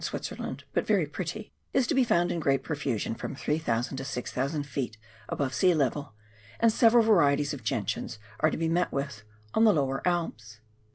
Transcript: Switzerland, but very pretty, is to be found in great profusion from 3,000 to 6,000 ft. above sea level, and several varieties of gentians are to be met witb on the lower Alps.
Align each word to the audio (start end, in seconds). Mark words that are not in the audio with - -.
Switzerland, 0.03 0.63
but 0.73 0.87
very 0.87 1.05
pretty, 1.05 1.53
is 1.73 1.85
to 1.85 1.93
be 1.93 2.03
found 2.03 2.31
in 2.31 2.39
great 2.39 2.63
profusion 2.63 3.13
from 3.13 3.35
3,000 3.35 3.97
to 3.97 4.03
6,000 4.03 4.63
ft. 4.65 4.95
above 5.29 5.53
sea 5.53 5.75
level, 5.75 6.15
and 6.59 6.73
several 6.73 7.03
varieties 7.03 7.53
of 7.53 7.63
gentians 7.63 8.17
are 8.39 8.49
to 8.49 8.57
be 8.57 8.67
met 8.67 8.89
witb 8.89 9.21
on 9.53 9.63
the 9.63 9.73
lower 9.73 10.01
Alps. 10.03 10.59